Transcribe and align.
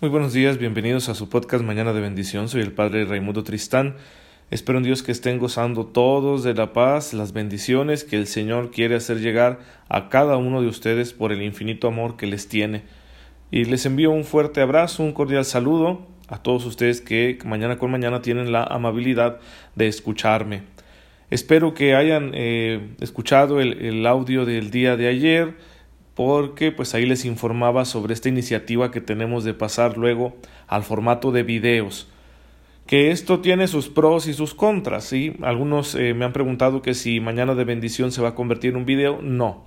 Muy 0.00 0.08
buenos 0.08 0.32
días, 0.32 0.56
bienvenidos 0.56 1.10
a 1.10 1.14
su 1.14 1.28
podcast 1.28 1.62
Mañana 1.62 1.92
de 1.92 2.00
Bendición. 2.00 2.48
Soy 2.48 2.62
el 2.62 2.72
Padre 2.72 3.04
Raimundo 3.04 3.44
Tristán. 3.44 3.96
Espero 4.50 4.78
en 4.78 4.84
Dios 4.84 5.02
que 5.02 5.12
estén 5.12 5.38
gozando 5.38 5.84
todos 5.84 6.42
de 6.42 6.54
la 6.54 6.72
paz, 6.72 7.12
las 7.12 7.34
bendiciones 7.34 8.04
que 8.04 8.16
el 8.16 8.26
Señor 8.26 8.70
quiere 8.70 8.94
hacer 8.94 9.20
llegar 9.20 9.58
a 9.90 10.08
cada 10.08 10.38
uno 10.38 10.62
de 10.62 10.68
ustedes 10.68 11.12
por 11.12 11.32
el 11.32 11.42
infinito 11.42 11.86
amor 11.86 12.16
que 12.16 12.26
les 12.26 12.48
tiene. 12.48 12.80
Y 13.50 13.66
les 13.66 13.84
envío 13.84 14.10
un 14.10 14.24
fuerte 14.24 14.62
abrazo, 14.62 15.02
un 15.02 15.12
cordial 15.12 15.44
saludo 15.44 16.06
a 16.28 16.38
todos 16.42 16.64
ustedes 16.64 17.02
que 17.02 17.36
mañana 17.44 17.76
con 17.76 17.90
mañana 17.90 18.22
tienen 18.22 18.52
la 18.52 18.64
amabilidad 18.64 19.38
de 19.74 19.86
escucharme. 19.86 20.62
Espero 21.28 21.74
que 21.74 21.94
hayan 21.94 22.30
eh, 22.32 22.94
escuchado 23.00 23.60
el, 23.60 23.74
el 23.84 24.06
audio 24.06 24.46
del 24.46 24.70
día 24.70 24.96
de 24.96 25.08
ayer 25.08 25.56
porque 26.14 26.72
pues 26.72 26.94
ahí 26.94 27.06
les 27.06 27.24
informaba 27.24 27.84
sobre 27.84 28.14
esta 28.14 28.28
iniciativa 28.28 28.90
que 28.90 29.00
tenemos 29.00 29.44
de 29.44 29.54
pasar 29.54 29.96
luego 29.96 30.36
al 30.66 30.82
formato 30.82 31.32
de 31.32 31.42
videos 31.42 32.08
que 32.90 33.12
esto 33.12 33.38
tiene 33.38 33.68
sus 33.68 33.88
pros 33.88 34.26
y 34.26 34.34
sus 34.34 34.52
contras, 34.52 35.04
¿sí? 35.04 35.36
Algunos 35.42 35.94
eh, 35.94 36.12
me 36.12 36.24
han 36.24 36.32
preguntado 36.32 36.82
que 36.82 36.94
si 36.94 37.20
mañana 37.20 37.54
de 37.54 37.62
bendición 37.62 38.10
se 38.10 38.20
va 38.20 38.30
a 38.30 38.34
convertir 38.34 38.70
en 38.70 38.78
un 38.78 38.84
video, 38.84 39.20
no. 39.22 39.62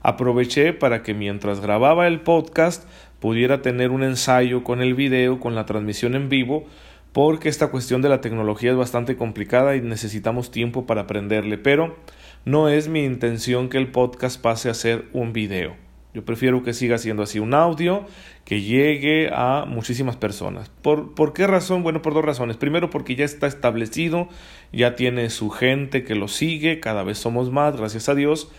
Aproveché 0.00 0.72
para 0.72 1.02
que 1.02 1.12
mientras 1.12 1.58
grababa 1.58 2.06
el 2.06 2.20
podcast 2.20 2.88
pudiera 3.18 3.62
tener 3.62 3.90
un 3.90 4.04
ensayo 4.04 4.62
con 4.62 4.80
el 4.80 4.94
video, 4.94 5.40
con 5.40 5.56
la 5.56 5.66
transmisión 5.66 6.14
en 6.14 6.28
vivo, 6.28 6.64
porque 7.12 7.48
esta 7.48 7.66
cuestión 7.72 8.00
de 8.00 8.08
la 8.08 8.20
tecnología 8.20 8.70
es 8.70 8.76
bastante 8.76 9.16
complicada 9.16 9.74
y 9.74 9.80
necesitamos 9.80 10.52
tiempo 10.52 10.86
para 10.86 11.00
aprenderle, 11.00 11.58
pero 11.58 11.96
no 12.44 12.68
es 12.68 12.88
mi 12.88 13.04
intención 13.04 13.68
que 13.68 13.78
el 13.78 13.92
podcast 13.92 14.40
pase 14.40 14.68
a 14.68 14.74
ser 14.74 15.06
un 15.12 15.32
video. 15.32 15.76
Yo 16.14 16.24
prefiero 16.24 16.62
que 16.62 16.74
siga 16.74 16.98
siendo 16.98 17.22
así 17.22 17.38
un 17.38 17.54
audio 17.54 18.04
que 18.44 18.60
llegue 18.60 19.30
a 19.32 19.64
muchísimas 19.66 20.16
personas. 20.16 20.70
¿Por, 20.82 21.14
¿Por, 21.14 21.32
qué 21.32 21.46
razón? 21.46 21.82
Bueno, 21.82 22.02
por 22.02 22.12
dos 22.12 22.24
razones. 22.24 22.58
Primero, 22.58 22.90
porque 22.90 23.14
ya 23.14 23.24
está 23.24 23.46
establecido, 23.46 24.28
ya 24.72 24.94
tiene 24.94 25.30
su 25.30 25.48
gente 25.48 26.04
que 26.04 26.14
lo 26.14 26.28
sigue, 26.28 26.80
cada 26.80 27.02
vez 27.02 27.16
somos 27.16 27.50
más, 27.50 27.76
gracias 27.76 28.10
a 28.10 28.14
Dios. 28.14 28.50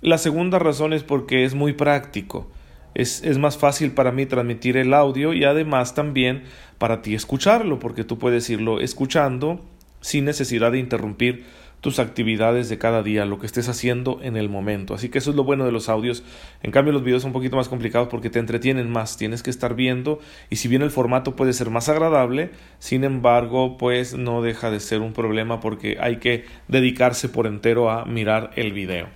La 0.00 0.18
segunda 0.18 0.58
razón 0.58 0.92
es 0.92 1.04
porque 1.04 1.44
es 1.44 1.54
muy 1.54 1.72
práctico. 1.72 2.50
Es, 2.94 3.22
es 3.22 3.38
más 3.38 3.58
fácil 3.58 3.92
para 3.92 4.10
mí 4.10 4.26
transmitir 4.26 4.76
el 4.76 4.92
audio 4.92 5.34
y 5.34 5.44
además 5.44 5.94
también 5.94 6.44
para 6.78 7.00
ti 7.02 7.14
escucharlo, 7.14 7.78
porque 7.78 8.02
tú 8.02 8.18
puedes 8.18 8.50
irlo 8.50 8.80
escuchando 8.80 9.64
sin 10.00 10.24
necesidad 10.24 10.72
de 10.72 10.78
interrumpir 10.78 11.44
tus 11.80 11.98
actividades 12.00 12.68
de 12.68 12.78
cada 12.78 13.02
día, 13.02 13.24
lo 13.24 13.38
que 13.38 13.46
estés 13.46 13.68
haciendo 13.68 14.18
en 14.22 14.36
el 14.36 14.48
momento. 14.48 14.94
Así 14.94 15.08
que 15.08 15.18
eso 15.18 15.30
es 15.30 15.36
lo 15.36 15.44
bueno 15.44 15.64
de 15.64 15.72
los 15.72 15.88
audios. 15.88 16.24
En 16.62 16.70
cambio 16.70 16.92
los 16.92 17.04
videos 17.04 17.22
son 17.22 17.30
un 17.30 17.34
poquito 17.34 17.56
más 17.56 17.68
complicados 17.68 18.08
porque 18.08 18.30
te 18.30 18.38
entretienen 18.38 18.90
más, 18.90 19.16
tienes 19.16 19.42
que 19.42 19.50
estar 19.50 19.74
viendo 19.74 20.18
y 20.50 20.56
si 20.56 20.68
bien 20.68 20.82
el 20.82 20.90
formato 20.90 21.36
puede 21.36 21.52
ser 21.52 21.70
más 21.70 21.88
agradable, 21.88 22.50
sin 22.78 23.04
embargo 23.04 23.78
pues 23.78 24.14
no 24.14 24.42
deja 24.42 24.70
de 24.70 24.80
ser 24.80 25.00
un 25.00 25.12
problema 25.12 25.60
porque 25.60 25.98
hay 26.00 26.16
que 26.16 26.44
dedicarse 26.66 27.28
por 27.28 27.46
entero 27.46 27.90
a 27.90 28.04
mirar 28.04 28.50
el 28.56 28.72
video. 28.72 29.08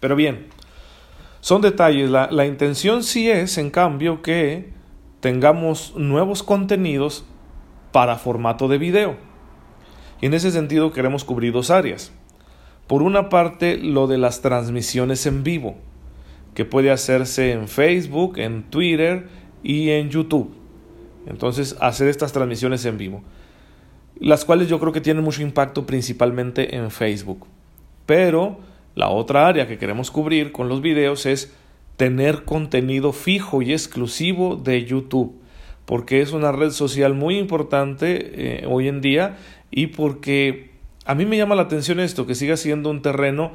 Pero 0.00 0.16
bien, 0.16 0.46
son 1.40 1.62
detalles. 1.62 2.10
La, 2.10 2.28
la 2.30 2.46
intención 2.46 3.04
sí 3.04 3.30
es, 3.30 3.58
en 3.58 3.70
cambio, 3.70 4.22
que 4.22 4.70
tengamos 5.20 5.94
nuevos 5.96 6.42
contenidos 6.42 7.24
para 7.92 8.16
formato 8.16 8.68
de 8.68 8.78
video. 8.78 9.27
Y 10.20 10.26
en 10.26 10.34
ese 10.34 10.50
sentido 10.50 10.92
queremos 10.92 11.24
cubrir 11.24 11.52
dos 11.52 11.70
áreas. 11.70 12.12
Por 12.86 13.02
una 13.02 13.28
parte, 13.28 13.76
lo 13.76 14.06
de 14.06 14.18
las 14.18 14.40
transmisiones 14.40 15.26
en 15.26 15.44
vivo, 15.44 15.76
que 16.54 16.64
puede 16.64 16.90
hacerse 16.90 17.52
en 17.52 17.68
Facebook, 17.68 18.38
en 18.38 18.64
Twitter 18.64 19.28
y 19.62 19.90
en 19.90 20.10
YouTube. 20.10 20.50
Entonces, 21.26 21.76
hacer 21.80 22.08
estas 22.08 22.32
transmisiones 22.32 22.84
en 22.86 22.96
vivo, 22.96 23.22
las 24.18 24.44
cuales 24.44 24.68
yo 24.68 24.80
creo 24.80 24.92
que 24.92 25.02
tienen 25.02 25.22
mucho 25.22 25.42
impacto 25.42 25.86
principalmente 25.86 26.76
en 26.76 26.90
Facebook. 26.90 27.46
Pero 28.06 28.58
la 28.94 29.10
otra 29.10 29.46
área 29.46 29.68
que 29.68 29.78
queremos 29.78 30.10
cubrir 30.10 30.50
con 30.50 30.68
los 30.68 30.80
videos 30.80 31.26
es 31.26 31.52
tener 31.98 32.44
contenido 32.44 33.12
fijo 33.12 33.60
y 33.60 33.72
exclusivo 33.72 34.56
de 34.56 34.84
YouTube, 34.84 35.34
porque 35.84 36.22
es 36.22 36.32
una 36.32 36.52
red 36.52 36.70
social 36.70 37.12
muy 37.12 37.38
importante 37.38 38.62
eh, 38.62 38.66
hoy 38.66 38.88
en 38.88 39.00
día 39.00 39.36
y 39.70 39.88
porque 39.88 40.70
a 41.04 41.14
mí 41.14 41.26
me 41.26 41.36
llama 41.36 41.54
la 41.54 41.62
atención 41.62 42.00
esto, 42.00 42.26
que 42.26 42.34
siga 42.34 42.56
siendo 42.56 42.90
un 42.90 43.02
terreno 43.02 43.52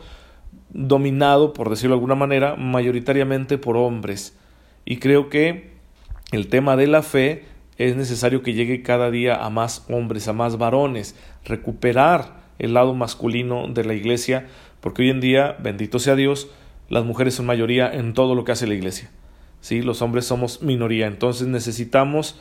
dominado, 0.70 1.54
por 1.54 1.70
decirlo 1.70 1.96
de 1.96 2.00
alguna 2.00 2.16
manera, 2.16 2.56
mayoritariamente 2.56 3.58
por 3.58 3.78
hombres. 3.78 4.38
Y 4.86 4.98
creo 4.98 5.30
que 5.30 5.72
el 6.32 6.48
tema 6.48 6.76
de 6.76 6.88
la 6.88 7.04
fe 7.04 7.46
es 7.78 7.96
necesario 7.96 8.42
que 8.44 8.54
llegue 8.54 8.82
cada 8.82 9.12
día 9.12 9.36
a 9.36 9.50
más 9.50 9.86
hombres, 9.90 10.28
a 10.28 10.34
más 10.34 10.58
varones, 10.58 11.16
recuperar 11.46 12.44
el 12.60 12.74
lado 12.74 12.94
masculino 12.94 13.68
de 13.68 13.84
la 13.84 13.94
iglesia, 13.94 14.48
porque 14.82 15.04
hoy 15.04 15.10
en 15.10 15.22
día, 15.22 15.56
bendito 15.60 16.00
sea 16.00 16.16
Dios, 16.16 16.50
las 16.90 17.06
mujeres 17.06 17.36
son 17.36 17.46
mayoría 17.46 17.92
en 17.92 18.14
todo 18.14 18.36
lo 18.36 18.44
que 18.44 18.52
hace 18.52 18.68
la 18.68 18.76
iglesia. 18.76 19.10
¿sí? 19.62 19.82
Los 19.82 20.02
hombres 20.02 20.26
somos 20.26 20.62
minoría, 20.62 21.08
entonces 21.08 21.48
necesitamos 21.48 22.40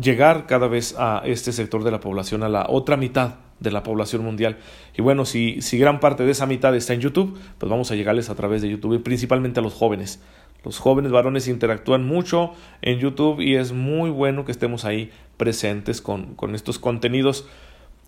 llegar 0.00 0.46
cada 0.46 0.68
vez 0.68 0.94
a 0.98 1.22
este 1.24 1.52
sector 1.52 1.84
de 1.84 1.90
la 1.90 2.00
población, 2.00 2.42
a 2.42 2.48
la 2.48 2.66
otra 2.68 2.96
mitad 2.96 3.36
de 3.60 3.70
la 3.70 3.82
población 3.82 4.24
mundial. 4.24 4.58
Y 4.96 5.02
bueno, 5.02 5.24
si, 5.24 5.62
si 5.62 5.78
gran 5.78 6.00
parte 6.00 6.24
de 6.24 6.32
esa 6.32 6.46
mitad 6.46 6.74
está 6.74 6.94
en 6.94 7.00
YouTube, 7.00 7.38
pues 7.58 7.70
vamos 7.70 7.90
a 7.90 7.94
llegarles 7.94 8.30
a 8.30 8.34
través 8.34 8.62
de 8.62 8.68
YouTube, 8.68 8.94
y 8.94 8.98
principalmente 8.98 9.60
a 9.60 9.62
los 9.62 9.74
jóvenes. 9.74 10.20
Los 10.64 10.78
jóvenes 10.78 11.12
varones 11.12 11.48
interactúan 11.48 12.06
mucho 12.06 12.52
en 12.82 12.98
YouTube 12.98 13.40
y 13.40 13.54
es 13.54 13.72
muy 13.72 14.10
bueno 14.10 14.44
que 14.44 14.52
estemos 14.52 14.84
ahí 14.84 15.10
presentes 15.36 16.00
con, 16.00 16.34
con 16.34 16.54
estos 16.54 16.78
contenidos 16.78 17.46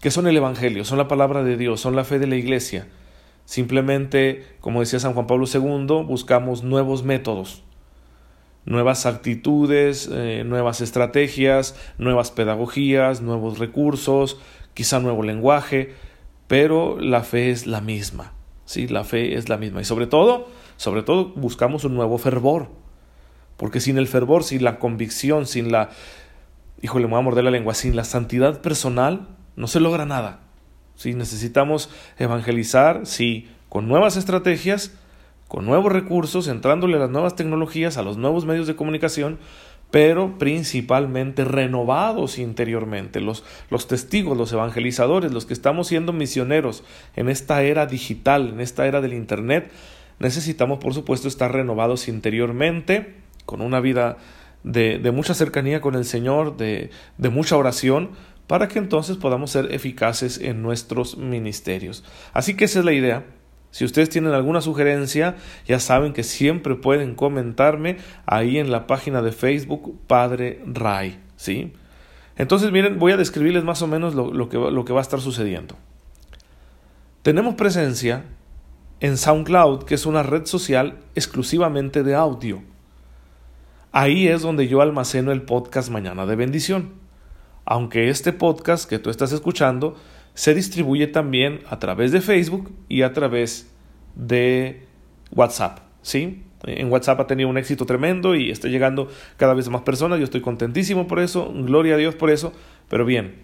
que 0.00 0.10
son 0.10 0.26
el 0.26 0.36
Evangelio, 0.36 0.84
son 0.84 0.98
la 0.98 1.08
palabra 1.08 1.42
de 1.42 1.56
Dios, 1.56 1.80
son 1.80 1.96
la 1.96 2.04
fe 2.04 2.18
de 2.18 2.26
la 2.26 2.36
Iglesia. 2.36 2.88
Simplemente, 3.44 4.44
como 4.60 4.80
decía 4.80 5.00
San 5.00 5.14
Juan 5.14 5.26
Pablo 5.26 5.46
II, 5.52 6.04
buscamos 6.06 6.62
nuevos 6.62 7.02
métodos, 7.02 7.62
nuevas 8.68 9.06
actitudes, 9.06 10.08
eh, 10.12 10.44
nuevas 10.44 10.80
estrategias, 10.80 11.74
nuevas 11.98 12.30
pedagogías, 12.30 13.20
nuevos 13.20 13.58
recursos, 13.58 14.38
quizá 14.74 15.00
nuevo 15.00 15.22
lenguaje, 15.22 15.94
pero 16.46 17.00
la 17.00 17.22
fe 17.22 17.50
es 17.50 17.66
la 17.66 17.80
misma. 17.80 18.34
Sí, 18.64 18.86
la 18.86 19.02
fe 19.04 19.34
es 19.34 19.48
la 19.48 19.56
misma 19.56 19.80
y 19.80 19.84
sobre 19.84 20.06
todo, 20.06 20.48
sobre 20.76 21.02
todo 21.02 21.30
buscamos 21.34 21.84
un 21.84 21.94
nuevo 21.94 22.18
fervor. 22.18 22.68
Porque 23.56 23.80
sin 23.80 23.98
el 23.98 24.06
fervor, 24.06 24.44
sin 24.44 24.62
la 24.62 24.78
convicción, 24.78 25.46
sin 25.46 25.72
la 25.72 25.90
híjole, 26.82 27.06
me 27.06 27.12
voy 27.12 27.20
a 27.20 27.22
morder 27.22 27.44
la 27.44 27.50
lengua, 27.50 27.74
sin 27.74 27.96
la 27.96 28.04
santidad 28.04 28.60
personal 28.60 29.28
no 29.56 29.66
se 29.66 29.80
logra 29.80 30.06
nada. 30.06 30.40
Sí, 30.94 31.14
necesitamos 31.14 31.90
evangelizar, 32.18 33.06
sí, 33.06 33.48
con 33.68 33.88
nuevas 33.88 34.16
estrategias, 34.16 34.92
con 35.48 35.64
nuevos 35.64 35.90
recursos, 35.90 36.46
entrándole 36.46 36.96
a 36.96 37.00
las 37.00 37.10
nuevas 37.10 37.34
tecnologías, 37.34 37.96
a 37.96 38.02
los 38.02 38.18
nuevos 38.18 38.44
medios 38.44 38.66
de 38.66 38.76
comunicación, 38.76 39.38
pero 39.90 40.38
principalmente 40.38 41.44
renovados 41.44 42.38
interiormente, 42.38 43.20
los, 43.20 43.44
los 43.70 43.88
testigos, 43.88 44.36
los 44.36 44.52
evangelizadores, 44.52 45.32
los 45.32 45.46
que 45.46 45.54
estamos 45.54 45.88
siendo 45.88 46.12
misioneros 46.12 46.84
en 47.16 47.30
esta 47.30 47.62
era 47.62 47.86
digital, 47.86 48.50
en 48.50 48.60
esta 48.60 48.86
era 48.86 49.00
del 49.00 49.14
Internet, 49.14 49.70
necesitamos 50.18 50.78
por 50.78 50.92
supuesto 50.92 51.26
estar 51.26 51.52
renovados 51.52 52.08
interiormente, 52.08 53.14
con 53.46 53.62
una 53.62 53.80
vida 53.80 54.18
de, 54.62 54.98
de 54.98 55.10
mucha 55.10 55.32
cercanía 55.32 55.80
con 55.80 55.94
el 55.94 56.04
Señor, 56.04 56.58
de, 56.58 56.90
de 57.16 57.28
mucha 57.30 57.56
oración, 57.56 58.10
para 58.46 58.68
que 58.68 58.78
entonces 58.78 59.16
podamos 59.16 59.50
ser 59.50 59.72
eficaces 59.74 60.38
en 60.38 60.62
nuestros 60.62 61.16
ministerios. 61.16 62.04
Así 62.34 62.54
que 62.54 62.66
esa 62.66 62.80
es 62.80 62.84
la 62.84 62.92
idea 62.92 63.24
si 63.70 63.84
ustedes 63.84 64.08
tienen 64.08 64.32
alguna 64.32 64.60
sugerencia, 64.60 65.36
ya 65.66 65.78
saben 65.78 66.12
que 66.12 66.22
siempre 66.22 66.74
pueden 66.74 67.14
comentarme 67.14 67.98
ahí 68.26 68.58
en 68.58 68.70
la 68.70 68.86
página 68.86 69.22
de 69.22 69.32
Facebook 69.32 69.98
Padre 70.06 70.62
Ray. 70.66 71.20
¿sí? 71.36 71.72
Entonces, 72.36 72.72
miren, 72.72 72.98
voy 72.98 73.12
a 73.12 73.16
describirles 73.16 73.64
más 73.64 73.82
o 73.82 73.86
menos 73.86 74.14
lo, 74.14 74.48
que, 74.48 74.56
lo 74.56 74.84
que 74.84 74.92
va 74.92 75.00
a 75.00 75.02
estar 75.02 75.20
sucediendo. 75.20 75.76
Tenemos 77.22 77.56
presencia 77.56 78.24
en 79.00 79.16
SoundCloud, 79.16 79.84
que 79.84 79.94
es 79.94 80.06
una 80.06 80.22
red 80.22 80.46
social 80.46 80.98
exclusivamente 81.14 82.02
de 82.02 82.14
audio. 82.14 82.62
Ahí 83.92 84.28
es 84.28 84.42
donde 84.42 84.68
yo 84.68 84.80
almaceno 84.80 85.32
el 85.32 85.42
podcast 85.42 85.90
Mañana 85.90 86.26
de 86.26 86.36
Bendición. 86.36 86.92
Aunque 87.64 88.08
este 88.08 88.32
podcast 88.32 88.88
que 88.88 88.98
tú 88.98 89.10
estás 89.10 89.32
escuchando 89.32 89.96
se 90.38 90.54
distribuye 90.54 91.08
también 91.08 91.62
a 91.68 91.80
través 91.80 92.12
de 92.12 92.20
Facebook 92.20 92.70
y 92.88 93.02
a 93.02 93.12
través 93.12 93.72
de 94.14 94.84
WhatsApp. 95.32 95.80
¿sí? 96.02 96.44
En 96.62 96.92
WhatsApp 96.92 97.18
ha 97.18 97.26
tenido 97.26 97.48
un 97.48 97.58
éxito 97.58 97.86
tremendo 97.86 98.36
y 98.36 98.52
está 98.52 98.68
llegando 98.68 99.10
cada 99.36 99.52
vez 99.52 99.68
más 99.68 99.82
personas. 99.82 100.20
Yo 100.20 100.24
estoy 100.24 100.40
contentísimo 100.40 101.08
por 101.08 101.18
eso, 101.18 101.52
gloria 101.52 101.96
a 101.96 101.96
Dios 101.96 102.14
por 102.14 102.30
eso. 102.30 102.52
Pero 102.88 103.04
bien, 103.04 103.34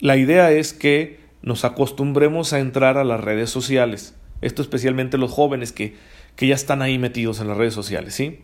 la 0.00 0.18
idea 0.18 0.50
es 0.50 0.74
que 0.74 1.20
nos 1.40 1.64
acostumbremos 1.64 2.52
a 2.52 2.58
entrar 2.58 2.98
a 2.98 3.04
las 3.04 3.22
redes 3.22 3.48
sociales. 3.48 4.14
Esto 4.42 4.60
especialmente 4.60 5.16
los 5.16 5.30
jóvenes 5.30 5.72
que, 5.72 5.96
que 6.36 6.46
ya 6.46 6.54
están 6.54 6.82
ahí 6.82 6.98
metidos 6.98 7.40
en 7.40 7.48
las 7.48 7.56
redes 7.56 7.72
sociales. 7.72 8.12
¿sí? 8.12 8.40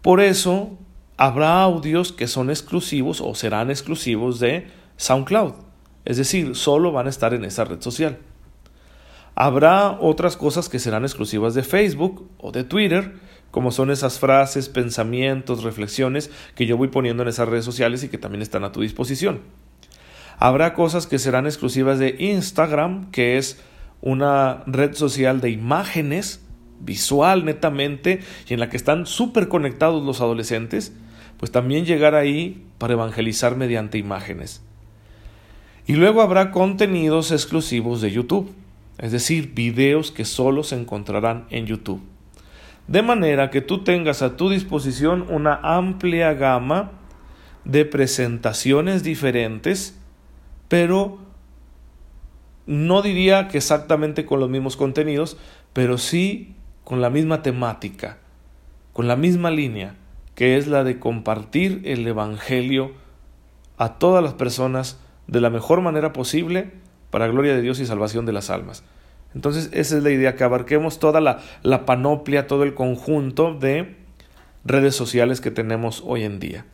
Por 0.00 0.22
eso 0.22 0.78
habrá 1.18 1.60
audios 1.60 2.14
que 2.14 2.28
son 2.28 2.48
exclusivos 2.48 3.20
o 3.20 3.34
serán 3.34 3.68
exclusivos 3.68 4.40
de 4.40 4.68
SoundCloud. 4.96 5.67
Es 6.08 6.16
decir, 6.16 6.56
solo 6.56 6.90
van 6.90 7.06
a 7.06 7.10
estar 7.10 7.34
en 7.34 7.44
esa 7.44 7.66
red 7.66 7.82
social. 7.82 8.16
Habrá 9.34 9.90
otras 10.00 10.38
cosas 10.38 10.70
que 10.70 10.78
serán 10.78 11.04
exclusivas 11.04 11.52
de 11.52 11.62
Facebook 11.62 12.30
o 12.38 12.50
de 12.50 12.64
Twitter, 12.64 13.16
como 13.50 13.72
son 13.72 13.90
esas 13.90 14.18
frases, 14.18 14.70
pensamientos, 14.70 15.64
reflexiones 15.64 16.30
que 16.54 16.64
yo 16.64 16.78
voy 16.78 16.88
poniendo 16.88 17.24
en 17.24 17.28
esas 17.28 17.46
redes 17.46 17.66
sociales 17.66 18.04
y 18.04 18.08
que 18.08 18.16
también 18.16 18.40
están 18.40 18.64
a 18.64 18.72
tu 18.72 18.80
disposición. 18.80 19.42
Habrá 20.38 20.72
cosas 20.72 21.06
que 21.06 21.18
serán 21.18 21.44
exclusivas 21.44 21.98
de 21.98 22.16
Instagram, 22.18 23.10
que 23.10 23.36
es 23.36 23.60
una 24.00 24.62
red 24.64 24.94
social 24.94 25.42
de 25.42 25.50
imágenes, 25.50 26.42
visual 26.80 27.44
netamente, 27.44 28.20
y 28.48 28.54
en 28.54 28.60
la 28.60 28.70
que 28.70 28.78
están 28.78 29.04
súper 29.04 29.48
conectados 29.48 30.02
los 30.02 30.22
adolescentes, 30.22 30.94
pues 31.36 31.52
también 31.52 31.84
llegar 31.84 32.14
ahí 32.14 32.64
para 32.78 32.94
evangelizar 32.94 33.56
mediante 33.56 33.98
imágenes. 33.98 34.62
Y 35.88 35.94
luego 35.94 36.20
habrá 36.20 36.50
contenidos 36.50 37.32
exclusivos 37.32 38.02
de 38.02 38.10
YouTube, 38.10 38.52
es 38.98 39.10
decir, 39.10 39.54
videos 39.54 40.10
que 40.12 40.26
solo 40.26 40.62
se 40.62 40.78
encontrarán 40.78 41.46
en 41.48 41.64
YouTube. 41.64 42.02
De 42.88 43.00
manera 43.00 43.48
que 43.48 43.62
tú 43.62 43.84
tengas 43.84 44.20
a 44.20 44.36
tu 44.36 44.50
disposición 44.50 45.24
una 45.30 45.58
amplia 45.62 46.34
gama 46.34 46.90
de 47.64 47.86
presentaciones 47.86 49.02
diferentes, 49.02 49.98
pero 50.68 51.20
no 52.66 53.00
diría 53.00 53.48
que 53.48 53.56
exactamente 53.56 54.26
con 54.26 54.40
los 54.40 54.50
mismos 54.50 54.76
contenidos, 54.76 55.38
pero 55.72 55.96
sí 55.96 56.54
con 56.84 57.00
la 57.00 57.08
misma 57.08 57.40
temática, 57.40 58.18
con 58.92 59.08
la 59.08 59.16
misma 59.16 59.50
línea, 59.50 59.94
que 60.34 60.58
es 60.58 60.66
la 60.66 60.84
de 60.84 60.98
compartir 60.98 61.80
el 61.86 62.06
Evangelio 62.06 62.92
a 63.78 63.94
todas 63.98 64.22
las 64.22 64.34
personas 64.34 64.98
de 65.28 65.40
la 65.40 65.50
mejor 65.50 65.80
manera 65.80 66.12
posible 66.12 66.72
para 67.10 67.28
gloria 67.28 67.54
de 67.54 67.62
Dios 67.62 67.78
y 67.78 67.86
salvación 67.86 68.26
de 68.26 68.32
las 68.32 68.50
almas. 68.50 68.82
Entonces, 69.34 69.70
esa 69.72 69.96
es 69.96 70.02
la 70.02 70.10
idea, 70.10 70.34
que 70.34 70.44
abarquemos 70.44 70.98
toda 70.98 71.20
la, 71.20 71.38
la 71.62 71.86
panoplia, 71.86 72.46
todo 72.46 72.64
el 72.64 72.74
conjunto 72.74 73.54
de 73.54 73.96
redes 74.64 74.96
sociales 74.96 75.40
que 75.40 75.50
tenemos 75.50 76.02
hoy 76.04 76.24
en 76.24 76.40
día. 76.40 76.64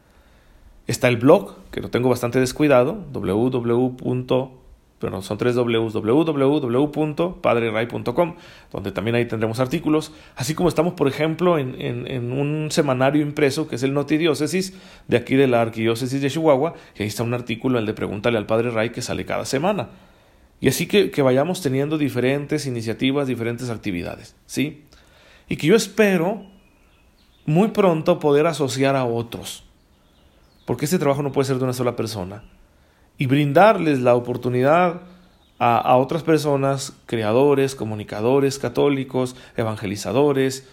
Está 0.87 1.09
el 1.09 1.19
blog, 1.19 1.56
que 1.71 1.81
lo 1.81 1.91
tengo 1.91 2.09
bastante 2.09 2.41
descuidado, 2.41 3.05
www 3.12 4.63
bueno, 5.00 5.23
son 5.23 5.38
tres 5.38 5.55
www.padreray.com, 5.55 8.35
donde 8.73 8.93
también 8.93 9.14
ahí 9.17 9.26
tendremos 9.26 9.61
artículos, 9.61 10.12
así 10.35 10.55
como 10.55 10.70
estamos, 10.70 10.94
por 10.94 11.08
ejemplo, 11.08 11.58
en, 11.58 11.75
en, 11.79 12.32
un 12.32 12.70
semanario 12.70 13.20
impreso 13.20 13.69
que 13.69 13.76
es 13.76 13.82
el 13.82 13.93
Notidiócesis 13.93 14.73
de 15.08 15.19
aquí 15.19 15.35
de 15.35 15.46
la 15.46 15.61
Arquidiócesis 15.61 16.23
de 16.23 16.31
Chihuahua, 16.31 16.73
y 16.99 17.02
ahí 17.02 17.08
está 17.08 17.23
un 17.23 17.35
artículo, 17.35 17.79
el 17.79 17.85
de 17.85 17.93
Pregúntale 17.93 18.38
al 18.38 18.46
Padre 18.46 18.70
Ray, 18.70 18.88
que 18.91 19.02
sale 19.02 19.26
cada 19.26 19.44
semana. 19.44 19.91
Y 20.61 20.69
así 20.69 20.87
que, 20.87 21.11
que 21.11 21.20
vayamos 21.20 21.61
teniendo 21.61 21.99
diferentes 21.99 22.64
iniciativas, 22.64 23.26
diferentes 23.26 23.69
actividades, 23.69 24.37
¿sí? 24.46 24.85
Y 25.49 25.56
que 25.56 25.67
yo 25.67 25.76
espero 25.76 26.46
muy 27.44 27.69
pronto 27.69 28.19
poder 28.19 28.46
asociar 28.46 28.96
a 28.96 29.05
otros, 29.05 29.64
porque 30.64 30.87
este 30.87 30.99
trabajo 30.99 31.23
no 31.23 31.32
puede 31.32 31.46
ser 31.46 31.58
de 31.58 31.64
una 31.64 31.75
sola 31.75 31.94
persona 31.94 32.43
y 33.19 33.26
brindarles 33.26 34.00
la 34.00 34.14
oportunidad 34.14 35.02
a, 35.58 35.96
otras 35.96 36.22
personas, 36.22 36.93
creadores, 37.06 37.75
comunicadores 37.75 38.58
católicos, 38.58 39.37
evangelizadores, 39.56 40.69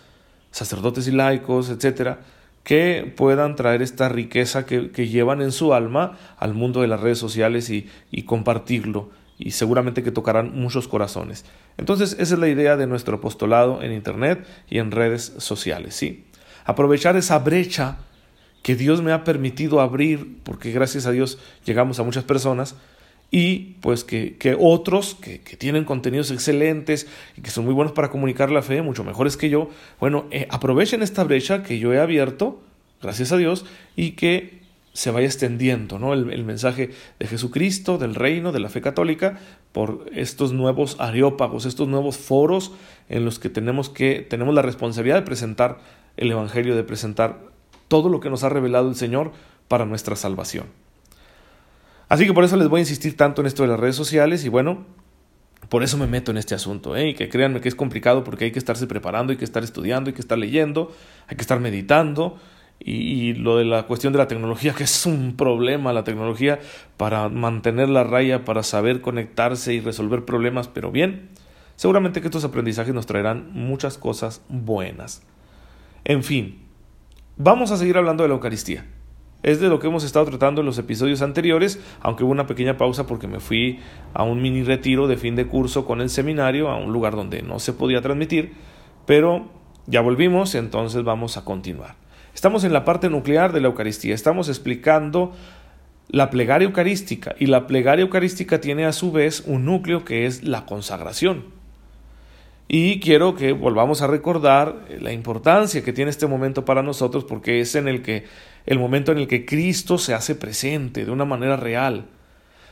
sacerdotes 0.49 1.07
y 1.07 1.11
laicos, 1.11 1.69
etcétera, 1.69 2.19
que 2.63 3.13
puedan 3.15 3.55
traer 3.55 3.81
esta 3.81 4.09
riqueza 4.09 4.65
que, 4.65 4.89
llevan 5.07 5.41
en 5.41 5.51
su 5.51 5.73
alma 5.73 6.17
al 6.38 6.53
mundo 6.53 6.81
de 6.81 6.88
las 6.88 6.99
redes 6.99 7.19
sociales 7.19 7.69
y, 7.69 7.88
y 8.11 8.23
compartirlo 8.23 9.09
y 9.37 9.51
seguramente 9.51 10.03
que 10.03 10.11
tocarán 10.11 10.59
muchos 10.59 10.87
corazones. 10.87 11.45
Entonces, 11.77 12.13
esa 12.19 12.33
es 12.35 12.39
la 12.39 12.49
idea 12.49 12.75
de 12.75 12.85
nuestro 12.85 13.17
apostolado 13.17 13.81
en 13.81 13.91
Internet 13.91 14.45
y 14.69 14.77
en 14.79 14.91
redes 14.91 15.33
sociales, 15.37 15.95
¿sí? 15.95 16.25
Aprovechar 16.65 17.15
esa 17.15 17.39
brecha 17.39 17.97
que 18.61 18.75
Dios 18.75 19.01
me 19.01 19.11
ha 19.11 19.23
permitido 19.23 19.81
abrir, 19.81 20.37
porque 20.43 20.71
gracias 20.71 21.05
a 21.05 21.11
Dios 21.11 21.39
llegamos 21.65 21.99
a 21.99 22.03
muchas 22.03 22.23
personas, 22.23 22.75
y 23.31 23.75
pues 23.81 24.03
que, 24.03 24.35
que 24.37 24.57
otros 24.59 25.15
que, 25.15 25.39
que, 25.39 25.55
tienen 25.55 25.85
contenidos 25.85 26.31
excelentes 26.31 27.07
y 27.37 27.41
que 27.41 27.49
son 27.49 27.63
muy 27.63 27.73
buenos 27.73 27.93
para 27.93 28.09
comunicar 28.09 28.51
la 28.51 28.61
fe, 28.61 28.81
mucho 28.81 29.05
mejores 29.05 29.37
que 29.37 29.49
yo, 29.49 29.69
bueno, 30.01 30.25
eh, 30.31 30.47
aprovechen 30.49 31.01
esta 31.01 31.23
brecha 31.23 31.63
que 31.63 31.79
yo 31.79 31.93
he 31.93 31.99
abierto, 31.99 32.61
gracias 33.01 33.31
a 33.31 33.37
Dios, 33.37 33.65
y 33.95 34.11
que 34.11 34.59
se 34.93 35.11
vaya 35.11 35.27
extendiendo 35.27 35.97
¿no? 35.97 36.13
el, 36.13 36.31
el 36.33 36.43
mensaje 36.43 36.91
de 37.19 37.27
Jesucristo, 37.27 37.97
del 37.97 38.15
reino, 38.15 38.51
de 38.51 38.59
la 38.59 38.67
fe 38.67 38.81
católica, 38.81 39.39
por 39.71 40.05
estos 40.13 40.51
nuevos 40.51 40.97
areópagos, 40.99 41.65
estos 41.65 41.87
nuevos 41.87 42.17
foros 42.17 42.73
en 43.07 43.23
los 43.23 43.39
que 43.39 43.49
tenemos 43.49 43.89
que 43.89 44.25
tenemos 44.29 44.53
la 44.53 44.61
responsabilidad 44.61 45.15
de 45.15 45.21
presentar 45.21 45.79
el 46.17 46.29
Evangelio, 46.31 46.75
de 46.75 46.83
presentar 46.83 47.50
todo 47.91 48.07
lo 48.07 48.21
que 48.21 48.29
nos 48.29 48.45
ha 48.45 48.49
revelado 48.49 48.88
el 48.88 48.95
Señor 48.95 49.33
para 49.67 49.85
nuestra 49.85 50.15
salvación. 50.15 50.67
Así 52.07 52.25
que 52.25 52.31
por 52.31 52.45
eso 52.45 52.55
les 52.55 52.69
voy 52.69 52.79
a 52.79 52.83
insistir 52.83 53.17
tanto 53.17 53.41
en 53.41 53.47
esto 53.47 53.63
de 53.63 53.67
las 53.67 53.81
redes 53.81 53.97
sociales 53.97 54.45
y 54.45 54.49
bueno, 54.49 54.85
por 55.67 55.83
eso 55.83 55.97
me 55.97 56.07
meto 56.07 56.31
en 56.31 56.38
este 56.38 56.55
asunto, 56.55 56.95
¿eh? 56.95 57.09
y 57.09 57.13
que 57.15 57.27
créanme 57.27 57.59
que 57.59 57.67
es 57.67 57.75
complicado 57.75 58.23
porque 58.23 58.45
hay 58.45 58.51
que 58.53 58.59
estarse 58.59 58.88
preparando, 58.88 59.31
hay 59.31 59.38
que 59.38 59.43
estar 59.43 59.61
estudiando, 59.61 60.07
hay 60.07 60.13
que 60.13 60.21
estar 60.21 60.38
leyendo, 60.38 60.89
hay 61.27 61.35
que 61.35 61.41
estar 61.41 61.59
meditando, 61.59 62.39
y, 62.79 63.33
lo 63.33 63.57
de 63.57 63.65
la 63.65 63.83
cuestión 63.83 64.13
de 64.13 64.19
la 64.19 64.29
tecnología, 64.29 64.73
que 64.73 64.85
es 64.85 65.05
un 65.05 65.35
problema 65.35 65.91
la 65.91 66.05
tecnología 66.05 66.59
para 66.95 67.27
mantener 67.27 67.89
la 67.89 68.05
raya, 68.05 68.45
para 68.45 68.63
saber 68.63 69.01
conectarse 69.01 69.73
y 69.73 69.81
resolver 69.81 70.23
problemas, 70.23 70.69
pero 70.69 70.91
bien, 70.91 71.27
seguramente 71.75 72.21
que 72.21 72.27
estos 72.27 72.45
aprendizajes 72.45 72.94
nos 72.94 73.05
traerán 73.05 73.51
muchas 73.51 73.97
cosas 73.97 74.41
buenas. 74.47 75.23
En 76.05 76.23
fin, 76.23 76.70
Vamos 77.38 77.72
a 77.72 77.78
seguir 77.78 77.98
hablando 77.98 78.24
de 78.24 78.30
la 78.30 78.36
Eucaristía. 78.36 78.86
Es 79.42 79.60
de 79.60 79.69
lo 79.69 79.80
que 79.80 79.88
hemos 79.88 80.04
estado 80.04 80.25
tratando 80.25 80.62
en 80.62 80.68
los 80.68 80.78
episodios 80.78 81.22
anteriores, 81.22 81.80
aunque 82.01 82.24
hubo 82.24 82.31
una 82.31 82.45
pequeña 82.45 82.78
pausa 82.78 83.07
porque 83.07 83.28
me 83.28 83.39
fui 83.39 83.80
a 84.13 84.24
un 84.24 84.42
mini 84.42 84.63
retiro 84.63 85.07
de 85.07 85.18
fin 85.18 85.36
de 85.36 85.48
curso 85.48 85.86
con 85.86 86.01
el 86.01 86.10
seminario, 86.10 86.69
a 86.69 86.78
un 86.78 86.92
lugar 86.92 87.16
donde 87.16 87.42
no 87.42 87.57
se 87.57 87.74
podía 87.74 88.01
transmitir, 88.01 88.54
pero 89.07 89.50
ya 89.88 90.01
volvimos, 90.01 90.54
entonces 90.56 91.04
vamos 91.04 91.38
a 91.38 91.45
continuar. 91.45 91.95
Estamos 92.36 92.63
en 92.66 92.74
la 92.74 92.86
parte 92.86 93.10
nuclear 93.10 93.54
de 93.54 93.62
la 93.62 93.68
Eucaristía, 93.69 94.13
estamos 94.13 94.48
explicando 94.50 95.31
la 96.09 96.30
plegaria 96.30 96.68
eucarística 96.68 97.33
y 97.40 97.47
la 97.47 97.66
plegaria 97.66 98.04
eucarística 98.04 98.59
tiene 98.61 98.85
a 98.85 98.92
su 98.92 99.11
vez 99.11 99.44
un 99.47 99.66
núcleo 99.66 100.04
que 100.06 100.26
es 100.26 100.44
la 100.44 100.66
consagración. 100.66 101.60
Y 102.73 103.01
quiero 103.01 103.35
que 103.35 103.51
volvamos 103.51 104.01
a 104.01 104.07
recordar 104.07 104.85
la 105.01 105.11
importancia 105.11 105.83
que 105.83 105.92
tiene 105.92 106.09
este 106.09 106.25
momento 106.25 106.63
para 106.63 106.81
nosotros 106.81 107.25
porque 107.25 107.59
es 107.59 107.75
en 107.75 107.90
el 107.90 108.01
que 108.01 108.23
el 108.66 108.80
momento 108.80 109.11
en 109.11 109.18
el 109.18 109.28
que 109.28 109.45
Cristo 109.45 109.97
se 109.97 110.13
hace 110.13 110.35
presente 110.35 111.04
de 111.04 111.11
una 111.11 111.25
manera 111.25 111.57
real. 111.57 112.06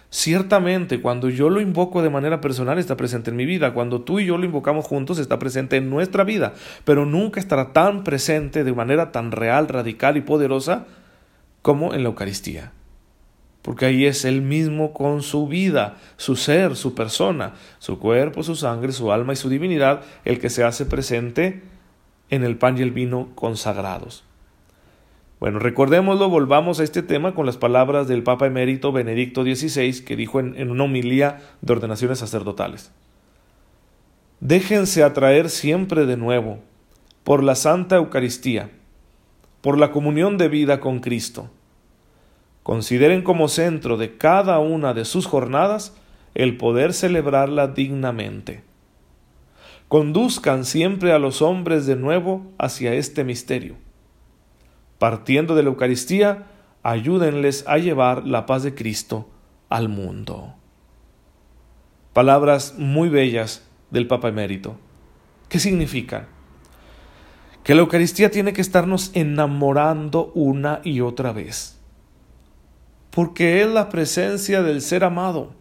Ciertamente, 0.09 1.01
cuando 1.01 1.29
yo 1.29 1.49
lo 1.49 1.59
invoco 1.59 2.01
de 2.01 2.09
manera 2.09 2.39
personal, 2.39 2.79
está 2.79 2.95
presente 2.95 3.31
en 3.31 3.35
mi 3.35 3.45
vida. 3.45 3.73
Cuando 3.73 3.99
tú 3.99 4.21
y 4.21 4.25
yo 4.25 4.37
lo 4.37 4.45
invocamos 4.45 4.85
juntos, 4.85 5.19
está 5.19 5.37
presente 5.37 5.75
en 5.75 5.89
nuestra 5.89 6.23
vida. 6.23 6.53
Pero 6.85 7.05
nunca 7.05 7.41
estará 7.41 7.73
tan 7.73 8.05
presente 8.05 8.63
de 8.63 8.71
manera 8.71 9.11
tan 9.11 9.33
real, 9.33 9.67
radical 9.67 10.15
y 10.15 10.21
poderosa 10.21 10.85
como 11.61 11.93
en 11.93 12.03
la 12.03 12.07
Eucaristía 12.07 12.71
porque 13.69 13.85
ahí 13.85 14.07
es 14.07 14.25
Él 14.25 14.41
mismo 14.41 14.93
con 14.93 15.21
su 15.21 15.47
vida, 15.47 15.97
su 16.17 16.35
ser, 16.35 16.75
su 16.75 16.95
persona, 16.95 17.53
su 17.77 17.99
cuerpo, 17.99 18.41
su 18.41 18.55
sangre, 18.55 18.91
su 18.91 19.11
alma 19.11 19.33
y 19.33 19.35
su 19.35 19.47
divinidad, 19.47 20.01
el 20.25 20.39
que 20.39 20.49
se 20.49 20.63
hace 20.63 20.87
presente 20.87 21.61
en 22.31 22.43
el 22.43 22.57
pan 22.57 22.79
y 22.79 22.81
el 22.81 22.89
vino 22.89 23.29
consagrados. 23.35 24.23
Bueno, 25.39 25.59
recordémoslo, 25.59 26.29
volvamos 26.29 26.79
a 26.79 26.83
este 26.83 27.03
tema 27.03 27.35
con 27.35 27.45
las 27.45 27.57
palabras 27.57 28.07
del 28.07 28.23
Papa 28.23 28.47
emérito 28.47 28.91
Benedicto 28.91 29.43
XVI, 29.43 30.03
que 30.03 30.15
dijo 30.15 30.39
en, 30.39 30.55
en 30.59 30.71
una 30.71 30.85
homilía 30.85 31.37
de 31.61 31.71
ordenaciones 31.71 32.17
sacerdotales. 32.17 32.91
Déjense 34.39 35.03
atraer 35.03 35.47
siempre 35.47 36.07
de 36.07 36.17
nuevo 36.17 36.57
por 37.23 37.43
la 37.43 37.53
Santa 37.53 37.97
Eucaristía, 37.97 38.71
por 39.61 39.77
la 39.77 39.91
comunión 39.91 40.39
de 40.39 40.47
vida 40.47 40.79
con 40.79 41.01
Cristo 41.01 41.51
Consideren 42.63 43.23
como 43.23 43.47
centro 43.47 43.97
de 43.97 44.17
cada 44.17 44.59
una 44.59 44.93
de 44.93 45.05
sus 45.05 45.25
jornadas 45.25 45.95
el 46.35 46.57
poder 46.57 46.93
celebrarla 46.93 47.67
dignamente. 47.67 48.63
Conduzcan 49.87 50.65
siempre 50.65 51.13
a 51.13 51.19
los 51.19 51.41
hombres 51.41 51.85
de 51.85 51.95
nuevo 51.95 52.45
hacia 52.57 52.93
este 52.93 53.23
misterio. 53.23 53.75
Partiendo 54.99 55.55
de 55.55 55.63
la 55.63 55.69
Eucaristía, 55.69 56.45
ayúdenles 56.83 57.65
a 57.67 57.77
llevar 57.77 58.27
la 58.27 58.45
paz 58.45 58.63
de 58.63 58.75
Cristo 58.75 59.29
al 59.69 59.89
mundo. 59.89 60.53
Palabras 62.13 62.75
muy 62.77 63.09
bellas 63.09 63.67
del 63.89 64.07
Papa 64.07 64.29
Emérito. 64.29 64.77
¿Qué 65.47 65.59
significan? 65.59 66.39
que 67.63 67.75
la 67.75 67.81
Eucaristía 67.81 68.31
tiene 68.31 68.53
que 68.53 68.61
estarnos 68.61 69.11
enamorando 69.13 70.31
una 70.33 70.81
y 70.83 71.01
otra 71.01 71.31
vez, 71.33 71.78
porque 73.11 73.61
es 73.61 73.67
la 73.67 73.89
presencia 73.89 74.61
del 74.61 74.81
ser 74.81 75.03
amado. 75.03 75.51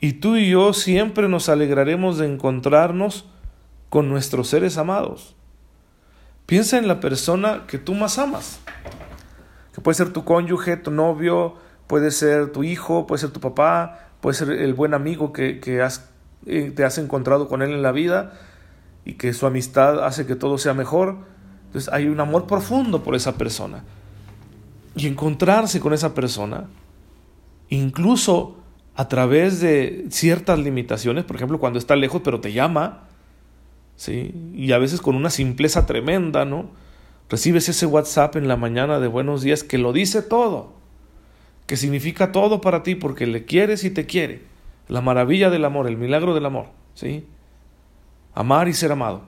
Y 0.00 0.14
tú 0.14 0.36
y 0.36 0.50
yo 0.50 0.72
siempre 0.72 1.28
nos 1.28 1.48
alegraremos 1.48 2.18
de 2.18 2.26
encontrarnos 2.26 3.26
con 3.88 4.08
nuestros 4.08 4.48
seres 4.48 4.76
amados. 4.76 5.34
Piensa 6.46 6.76
en 6.78 6.88
la 6.88 7.00
persona 7.00 7.64
que 7.66 7.78
tú 7.78 7.94
más 7.94 8.18
amas, 8.18 8.60
que 9.74 9.80
puede 9.80 9.94
ser 9.94 10.12
tu 10.12 10.24
cónyuge, 10.24 10.76
tu 10.76 10.90
novio, 10.90 11.54
puede 11.86 12.10
ser 12.10 12.52
tu 12.52 12.64
hijo, 12.64 13.06
puede 13.06 13.20
ser 13.20 13.30
tu 13.30 13.40
papá, 13.40 14.08
puede 14.20 14.34
ser 14.34 14.50
el 14.50 14.74
buen 14.74 14.94
amigo 14.94 15.32
que, 15.32 15.80
has, 15.82 16.10
eh, 16.46 16.70
te 16.74 16.84
has 16.84 16.98
encontrado 16.98 17.48
con 17.48 17.62
él 17.62 17.70
en 17.70 17.82
la 17.82 17.92
vida 17.92 18.32
y 19.04 19.14
que 19.14 19.32
su 19.32 19.46
amistad 19.46 20.04
hace 20.04 20.26
que 20.26 20.34
todo 20.34 20.58
sea 20.58 20.74
mejor. 20.74 21.16
Entonces 21.66 21.92
hay 21.92 22.08
un 22.08 22.20
amor 22.20 22.46
profundo 22.46 23.02
por 23.02 23.14
esa 23.14 23.38
persona. 23.38 23.84
Y 24.96 25.06
encontrarse 25.06 25.80
con 25.80 25.92
esa 25.92 26.14
persona, 26.14 26.68
incluso 27.68 28.56
a 28.94 29.08
través 29.08 29.60
de 29.60 30.06
ciertas 30.10 30.58
limitaciones, 30.58 31.24
por 31.24 31.36
ejemplo, 31.36 31.58
cuando 31.58 31.78
está 31.78 31.96
lejos 31.96 32.22
pero 32.24 32.40
te 32.40 32.52
llama, 32.52 33.08
¿sí? 33.96 34.34
Y 34.54 34.72
a 34.72 34.78
veces 34.78 35.00
con 35.00 35.16
una 35.16 35.30
simpleza 35.30 35.86
tremenda, 35.86 36.44
¿no? 36.44 36.70
Recibes 37.28 37.68
ese 37.68 37.86
WhatsApp 37.86 38.36
en 38.36 38.48
la 38.48 38.56
mañana 38.56 39.00
de 39.00 39.08
buenos 39.08 39.42
días 39.42 39.64
que 39.64 39.78
lo 39.78 39.92
dice 39.92 40.22
todo, 40.22 40.74
que 41.66 41.76
significa 41.76 42.32
todo 42.32 42.60
para 42.60 42.82
ti 42.82 42.94
porque 42.94 43.26
le 43.26 43.44
quieres 43.44 43.82
y 43.84 43.90
te 43.90 44.06
quiere. 44.06 44.42
La 44.88 45.00
maravilla 45.00 45.50
del 45.50 45.64
amor, 45.64 45.88
el 45.88 45.96
milagro 45.96 46.34
del 46.34 46.46
amor, 46.46 46.66
¿sí? 46.94 47.26
Amar 48.34 48.68
y 48.68 48.74
ser 48.74 48.92
amado. 48.92 49.22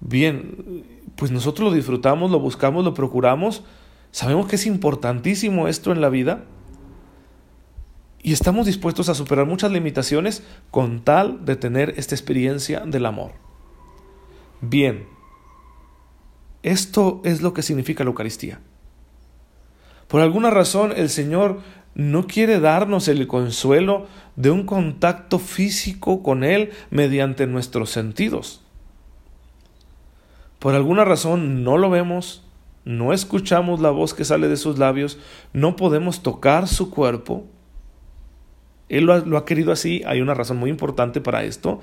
Bien, 0.00 0.84
pues 1.16 1.30
nosotros 1.30 1.70
lo 1.70 1.74
disfrutamos, 1.74 2.30
lo 2.30 2.40
buscamos, 2.40 2.84
lo 2.84 2.94
procuramos. 2.94 3.62
Sabemos 4.12 4.48
que 4.48 4.56
es 4.56 4.66
importantísimo 4.66 5.68
esto 5.68 5.92
en 5.92 6.00
la 6.00 6.08
vida 6.08 6.44
y 8.22 8.32
estamos 8.32 8.66
dispuestos 8.66 9.08
a 9.08 9.14
superar 9.14 9.46
muchas 9.46 9.70
limitaciones 9.70 10.42
con 10.70 11.02
tal 11.02 11.44
de 11.44 11.56
tener 11.56 11.94
esta 11.96 12.14
experiencia 12.14 12.80
del 12.80 13.06
amor. 13.06 13.32
Bien, 14.60 15.06
esto 16.62 17.22
es 17.24 17.40
lo 17.40 17.54
que 17.54 17.62
significa 17.62 18.04
la 18.04 18.10
Eucaristía. 18.10 18.60
Por 20.08 20.20
alguna 20.20 20.50
razón 20.50 20.92
el 20.94 21.08
Señor 21.08 21.60
no 21.94 22.26
quiere 22.26 22.60
darnos 22.60 23.08
el 23.08 23.26
consuelo 23.26 24.06
de 24.36 24.50
un 24.50 24.66
contacto 24.66 25.38
físico 25.38 26.22
con 26.22 26.44
Él 26.44 26.72
mediante 26.90 27.46
nuestros 27.46 27.90
sentidos. 27.90 28.62
Por 30.58 30.74
alguna 30.74 31.04
razón 31.04 31.64
no 31.64 31.78
lo 31.78 31.88
vemos, 31.90 32.44
no 32.84 33.12
escuchamos 33.12 33.80
la 33.80 33.90
voz 33.90 34.14
que 34.14 34.24
sale 34.24 34.48
de 34.48 34.56
sus 34.56 34.78
labios, 34.78 35.18
no 35.52 35.76
podemos 35.76 36.22
tocar 36.22 36.66
su 36.66 36.90
cuerpo. 36.90 37.46
Él 38.88 39.04
lo 39.04 39.36
ha, 39.36 39.44
querido 39.44 39.70
así, 39.70 40.02
hay 40.06 40.20
una 40.20 40.34
razón 40.34 40.56
muy 40.56 40.70
importante 40.70 41.20
para 41.20 41.44
esto, 41.44 41.80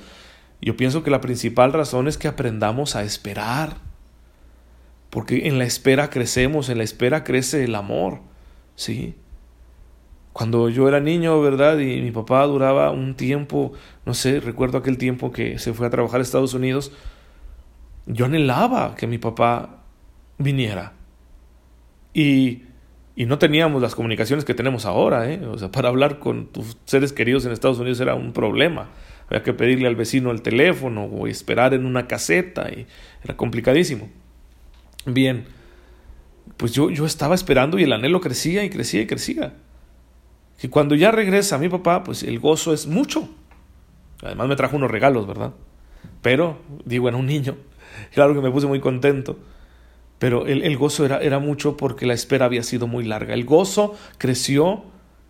yo 0.62 0.75
pienso 0.75 1.04
que 1.04 1.12
la 1.12 1.22
principal 1.22 1.72
razón 1.72 2.08
es 2.08 2.18
que 2.18 2.27
aprendamos 2.27 2.96
a 2.96 3.04
esperar. 3.04 3.77
Porque 5.10 5.48
en 5.48 5.58
la 5.58 5.66
espera 5.66 6.10
crecemos, 6.10 6.70
en 6.70 6.80
la 6.80 6.84
espera 6.84 7.24
crece 7.24 7.63
el 7.63 7.75
amor. 7.75 8.20
¿Sí? 8.75 9.16
Cuando 10.34 10.70
yo 10.70 10.88
era 10.88 11.00
niño, 11.00 11.39
¿verdad? 11.42 11.80
Y 11.80 12.01
mi 12.01 12.12
papá 12.12 12.46
duraba 12.46 12.92
un 12.92 13.16
tiempo, 13.16 13.74
no 14.06 14.13
sé, 14.13 14.39
recuerdo 14.39 14.77
aquel 14.77 14.98
tiempo 14.98 15.32
que 15.32 15.58
se 15.60 15.74
fue 15.74 15.88
a 15.88 15.89
trabajar 15.89 16.20
a 16.20 16.24
Estados 16.24 16.54
Unidos, 16.54 16.92
yo 18.06 18.25
anhelaba 18.25 18.96
que 18.96 19.08
mi 19.08 19.18
papá 19.18 19.77
viniera. 20.38 20.94
Y, 22.13 22.63
y 23.15 23.25
no 23.25 23.38
teníamos 23.38 23.82
las 23.82 23.96
comunicaciones 23.96 24.46
que 24.46 24.53
tenemos 24.53 24.86
ahora, 24.86 25.32
¿eh? 25.32 25.46
O 25.46 25.58
sea, 25.58 25.72
para 25.72 25.89
hablar 25.89 26.20
con 26.20 26.48
tus 26.48 26.77
seres 26.86 27.13
queridos 27.13 27.46
en 27.46 27.51
Estados 27.51 27.79
Unidos 27.79 28.00
era 28.00 28.15
un 28.15 28.34
problema. 28.34 28.89
Había 29.27 29.44
que 29.44 29.53
pedirle 29.53 29.88
al 29.88 29.96
vecino 29.96 30.32
el 30.32 30.41
teléfono 30.41 31.03
o 31.03 31.27
esperar 31.27 31.74
en 31.74 31.86
una 31.86 32.08
caseta 32.08 32.70
y 32.72 32.88
era 33.24 33.36
complicadísimo. 33.36 34.10
Bien, 35.06 35.46
pues 36.58 36.72
yo, 36.74 36.89
yo 36.89 37.06
estaba 37.06 37.36
esperando 37.36 37.77
y 37.77 37.84
el 37.84 37.94
anhelo 37.94 38.22
crecía 38.22 38.63
y 38.63 38.70
crecía 38.70 39.01
y 39.01 39.08
crecía. 39.08 39.53
Y 40.62 40.70
cuando 40.70 40.96
ya 40.96 41.12
regresa 41.12 41.58
mi 41.58 41.70
papá, 41.70 42.03
pues 42.03 42.24
el 42.24 42.39
gozo 42.39 42.74
es 42.74 42.88
mucho. 42.88 43.29
Además 44.24 44.48
me 44.48 44.56
trajo 44.56 44.75
unos 44.75 44.89
regalos, 44.89 45.27
¿verdad? 45.27 45.53
Pero, 46.22 46.60
digo, 46.86 47.08
era 47.08 47.17
un 47.17 47.25
niño. 47.25 47.58
Claro 48.13 48.36
que 48.36 48.41
me 48.41 48.51
puse 48.51 48.67
muy 48.67 48.79
contento. 48.79 49.39
Pero 50.20 50.48
el, 50.48 50.64
el 50.64 50.78
gozo 50.78 51.06
era, 51.06 51.20
era 51.20 51.40
mucho 51.40 51.78
porque 51.78 52.06
la 52.06 52.14
espera 52.14 52.46
había 52.46 52.64
sido 52.64 52.88
muy 52.88 53.04
larga. 53.06 53.34
El 53.34 53.46
gozo 53.46 53.96
creció 54.18 54.84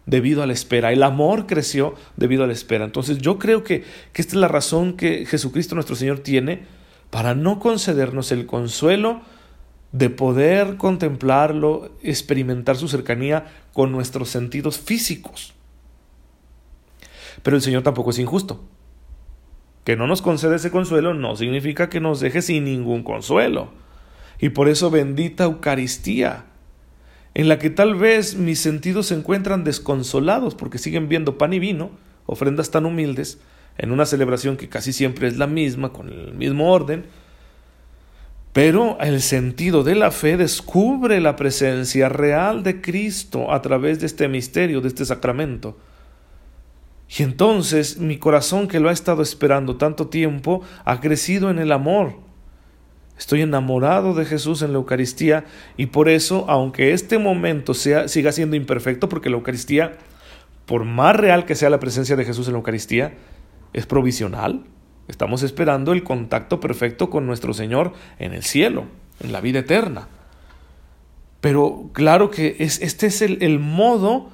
debido 0.08 0.42
a 0.42 0.48
la 0.48 0.54
espera. 0.54 0.92
El 0.92 1.04
amor 1.04 1.46
creció 1.46 1.94
debido 2.16 2.44
a 2.44 2.48
la 2.48 2.54
espera. 2.54 2.86
Entonces 2.86 3.20
yo 3.20 3.38
creo 3.38 3.64
que, 3.64 3.84
que 4.14 4.22
esta 4.22 4.34
es 4.36 4.42
la 4.42 4.48
razón 4.48 4.94
que 4.94 5.26
Jesucristo 5.26 5.76
nuestro 5.76 5.96
Señor 5.96 6.20
tiene 6.20 6.64
para 7.12 7.36
no 7.36 7.60
concedernos 7.60 8.32
el 8.32 8.48
consuelo 8.48 9.22
de 9.92 10.10
poder 10.10 10.78
contemplarlo, 10.78 11.92
experimentar 12.02 12.76
su 12.76 12.88
cercanía 12.88 13.46
con 13.74 13.92
nuestros 13.92 14.30
sentidos 14.30 14.80
físicos. 14.80 15.54
Pero 17.44 17.56
el 17.56 17.62
Señor 17.62 17.84
tampoco 17.84 18.10
es 18.10 18.20
injusto. 18.20 18.64
Que 19.84 19.96
no 19.96 20.08
nos 20.08 20.22
concede 20.22 20.56
ese 20.56 20.72
consuelo 20.72 21.14
no 21.14 21.36
significa 21.36 21.90
que 21.90 22.02
nos 22.02 22.20
deje 22.20 22.42
sin 22.42 22.66
ningún 22.66 23.04
consuelo. 23.04 23.70
Y 24.40 24.50
por 24.50 24.70
eso 24.70 24.90
bendita 24.90 25.46
Eucaristía 25.46 26.46
en 27.38 27.50
la 27.50 27.60
que 27.60 27.70
tal 27.70 27.94
vez 27.94 28.36
mis 28.36 28.60
sentidos 28.60 29.06
se 29.06 29.14
encuentran 29.14 29.64
desconsolados 29.64 30.56
porque 30.56 30.80
siguen 30.80 31.08
viendo 31.08 31.38
pan 31.38 31.54
y 31.54 31.60
vino, 31.60 31.92
ofrendas 32.26 32.72
tan 32.72 32.88
humildes, 32.88 33.38
en 33.78 33.92
una 33.92 34.08
celebración 34.08 34.58
que 34.58 34.70
casi 34.70 34.92
siempre 34.92 35.28
es 35.28 35.38
la 35.38 35.46
misma, 35.46 35.94
con 35.94 36.10
el 36.10 36.34
mismo 36.34 36.72
orden, 36.72 37.06
pero 38.54 38.98
el 39.00 39.22
sentido 39.22 39.84
de 39.84 39.94
la 39.94 40.10
fe 40.10 40.36
descubre 40.36 41.22
la 41.22 41.36
presencia 41.36 42.10
real 42.10 42.64
de 42.64 42.82
Cristo 42.82 43.54
a 43.54 43.62
través 43.62 44.00
de 44.00 44.08
este 44.08 44.28
misterio, 44.28 44.82
de 44.82 44.88
este 44.88 45.06
sacramento. 45.06 45.78
Y 47.20 47.22
entonces 47.22 48.00
mi 48.00 48.18
corazón 48.18 48.68
que 48.68 48.80
lo 48.80 48.90
ha 48.90 48.94
estado 48.94 49.22
esperando 49.22 49.78
tanto 49.78 50.08
tiempo 50.08 50.64
ha 50.86 51.00
crecido 51.02 51.52
en 51.52 51.60
el 51.60 51.72
amor 51.72 52.27
Estoy 53.18 53.42
enamorado 53.42 54.14
de 54.14 54.26
Jesús 54.26 54.62
en 54.62 54.72
la 54.72 54.78
Eucaristía 54.78 55.46
y 55.76 55.88
por 55.88 56.08
eso, 56.08 56.46
aunque 56.48 56.94
este 56.94 57.18
momento 57.18 57.74
sea, 57.74 58.08
siga 58.08 58.32
siendo 58.32 58.56
imperfecto, 58.56 59.10
porque 59.10 59.30
la 59.30 59.38
Eucaristía, 59.38 59.98
por 60.66 60.86
más 60.86 61.16
real 61.16 61.46
que 61.46 61.56
sea 61.56 61.72
la 61.72 61.80
presencia 61.80 62.16
de 62.16 62.26
Jesús 62.26 62.48
en 62.48 62.54
la 62.54 62.60
Eucaristía, 62.60 63.16
es 63.74 63.88
provisional. 63.88 64.66
Estamos 65.08 65.42
esperando 65.42 65.94
el 65.94 66.04
contacto 66.04 66.60
perfecto 66.60 67.10
con 67.10 67.26
nuestro 67.26 67.54
Señor 67.54 67.94
en 68.20 68.34
el 68.34 68.44
cielo, 68.44 68.86
en 69.20 69.32
la 69.32 69.42
vida 69.42 69.60
eterna. 69.60 70.10
Pero 71.42 71.90
claro 71.94 72.30
que 72.30 72.58
es, 72.60 72.82
este 72.82 73.08
es 73.08 73.24
el, 73.24 73.42
el 73.42 73.58
modo 73.60 74.30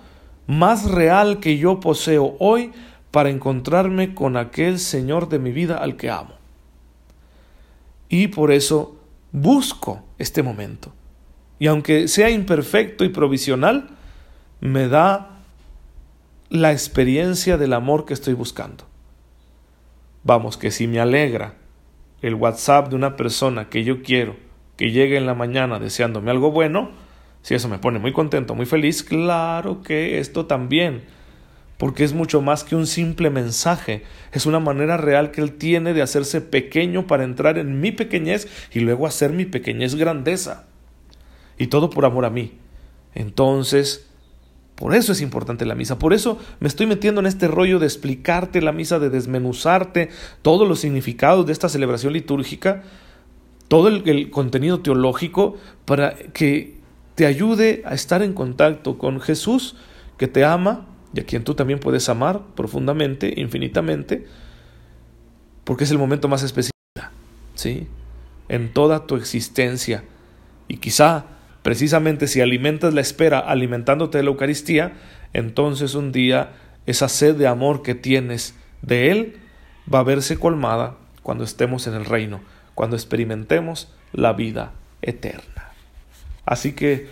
más 0.45 0.89
real 0.91 1.39
que 1.39 1.57
yo 1.57 1.79
poseo 1.79 2.35
hoy 2.39 2.71
para 3.11 3.29
encontrarme 3.29 4.13
con 4.13 4.35
aquel 4.35 4.77
Señor 4.79 5.29
de 5.29 5.39
mi 5.39 5.51
vida 5.51 5.77
al 5.77 5.95
que 5.95 6.09
amo 6.09 6.42
y 8.13 8.27
por 8.27 8.51
eso 8.51 8.96
busco 9.32 10.03
este 10.20 10.43
momento. 10.43 10.93
Y 11.58 11.65
aunque 11.65 12.08
sea 12.08 12.29
imperfecto 12.29 13.03
y 13.03 13.10
provisional, 13.10 13.89
me 14.62 14.88
da 14.88 15.39
la 16.50 16.72
experiencia 16.72 17.58
del 17.58 17.74
amor 17.74 18.05
que 18.05 18.13
estoy 18.13 18.36
buscando. 18.36 18.86
Vamos, 20.24 20.58
que 20.58 20.70
si 20.70 20.86
me 20.86 21.00
alegra 21.00 21.55
el 22.22 22.36
WhatsApp 22.36 22.89
de 22.89 22.96
una 22.96 23.15
persona 23.15 23.70
que 23.70 23.84
yo 23.84 24.03
quiero 24.03 24.36
que 24.77 24.91
llegue 24.91 25.17
en 25.17 25.25
la 25.25 25.34
mañana 25.34 25.79
deseándome 25.79 26.29
algo 26.29 26.51
bueno, 26.51 26.91
si 27.41 27.55
eso 27.55 27.67
me 27.67 27.79
pone 27.79 27.98
muy 27.98 28.13
contento, 28.13 28.53
muy 28.53 28.67
feliz, 28.67 29.01
claro 29.01 29.82
que 29.82 30.20
esto 30.20 30.46
también 30.46 31.01
porque 31.77 32.03
es 32.03 32.13
mucho 32.13 32.41
más 32.41 32.63
que 32.63 32.75
un 32.75 32.87
simple 32.87 33.29
mensaje, 33.29 34.03
es 34.31 34.45
una 34.45 34.59
manera 34.59 34.97
real 34.97 35.31
que 35.31 35.41
Él 35.41 35.53
tiene 35.53 35.93
de 35.93 36.01
hacerse 36.01 36.41
pequeño 36.41 37.07
para 37.07 37.23
entrar 37.23 37.57
en 37.57 37.81
mi 37.81 37.91
pequeñez 37.91 38.47
y 38.71 38.79
luego 38.79 39.07
hacer 39.07 39.31
mi 39.31 39.45
pequeñez 39.45 39.95
grandeza. 39.95 40.65
Y 41.57 41.67
todo 41.67 41.89
por 41.89 42.05
amor 42.05 42.25
a 42.25 42.29
mí. 42.29 42.53
Entonces, 43.15 44.07
por 44.75 44.95
eso 44.95 45.11
es 45.11 45.21
importante 45.21 45.65
la 45.65 45.75
misa, 45.75 45.99
por 45.99 46.13
eso 46.13 46.39
me 46.59 46.67
estoy 46.67 46.87
metiendo 46.87 47.21
en 47.21 47.27
este 47.27 47.47
rollo 47.47 47.79
de 47.79 47.85
explicarte 47.85 48.61
la 48.61 48.71
misa, 48.71 48.99
de 48.99 49.09
desmenuzarte 49.09 50.09
todos 50.41 50.67
los 50.67 50.79
significados 50.79 51.45
de 51.45 51.53
esta 51.53 51.69
celebración 51.69 52.13
litúrgica, 52.13 52.83
todo 53.67 53.87
el, 53.87 54.07
el 54.09 54.29
contenido 54.31 54.79
teológico, 54.79 55.57
para 55.85 56.15
que 56.15 56.77
te 57.15 57.25
ayude 57.27 57.83
a 57.85 57.93
estar 57.93 58.23
en 58.23 58.33
contacto 58.33 58.97
con 58.97 59.19
Jesús, 59.21 59.75
que 60.17 60.27
te 60.27 60.43
ama, 60.43 60.87
y 61.13 61.20
a 61.20 61.25
quien 61.25 61.43
tú 61.43 61.53
también 61.53 61.79
puedes 61.79 62.10
amar 62.10 62.41
profundamente, 62.55 63.34
infinitamente, 63.38 64.25
porque 65.63 65.84
es 65.84 65.91
el 65.91 65.98
momento 65.98 66.27
más 66.27 66.43
especial. 66.43 66.74
¿sí? 67.55 67.88
en 68.50 68.72
toda 68.72 69.08
tu 69.08 69.15
existencia. 69.15 70.03
Y 70.67 70.77
quizá, 70.77 71.25
precisamente 71.62 72.27
si 72.27 72.41
alimentas 72.41 72.93
la 72.93 73.01
espera 73.01 73.39
alimentándote 73.39 74.17
de 74.17 74.24
la 74.24 74.29
Eucaristía, 74.29 74.93
entonces 75.34 75.96
un 75.96 76.12
día 76.12 76.51
esa 76.86 77.10
sed 77.10 77.36
de 77.36 77.48
amor 77.48 77.82
que 77.82 77.96
tienes 77.96 78.55
de 78.82 79.12
Él 79.12 79.38
va 79.91 80.00
a 80.00 80.03
verse 80.03 80.38
colmada 80.38 80.98
cuando 81.22 81.43
estemos 81.43 81.88
en 81.88 81.93
el 81.93 82.05
reino, 82.05 82.41
cuando 82.75 82.96
experimentemos 82.96 83.91
la 84.12 84.34
vida 84.34 84.74
eterna. 85.01 85.72
Así 86.46 86.74
que 86.74 87.08